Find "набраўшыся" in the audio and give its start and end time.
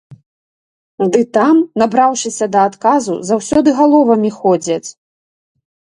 1.83-2.45